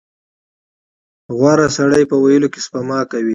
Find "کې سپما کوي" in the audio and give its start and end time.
2.53-3.29